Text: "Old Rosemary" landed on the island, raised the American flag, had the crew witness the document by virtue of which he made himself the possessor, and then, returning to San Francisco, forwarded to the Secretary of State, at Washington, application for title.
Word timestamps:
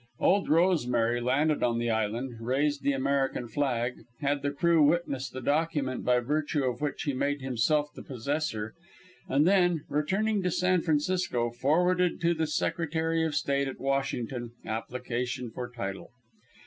"Old 0.19 0.49
Rosemary" 0.49 1.21
landed 1.21 1.61
on 1.61 1.77
the 1.77 1.91
island, 1.91 2.37
raised 2.41 2.81
the 2.81 2.91
American 2.91 3.47
flag, 3.47 3.97
had 4.19 4.41
the 4.41 4.49
crew 4.49 4.81
witness 4.81 5.29
the 5.29 5.41
document 5.41 6.03
by 6.03 6.19
virtue 6.21 6.63
of 6.63 6.81
which 6.81 7.03
he 7.03 7.13
made 7.13 7.41
himself 7.43 7.93
the 7.93 8.01
possessor, 8.01 8.73
and 9.29 9.45
then, 9.45 9.83
returning 9.89 10.41
to 10.41 10.49
San 10.49 10.81
Francisco, 10.81 11.51
forwarded 11.51 12.19
to 12.19 12.33
the 12.33 12.47
Secretary 12.47 13.21
of 13.23 13.35
State, 13.35 13.67
at 13.67 13.79
Washington, 13.79 14.53
application 14.65 15.51
for 15.51 15.69
title. 15.69 16.09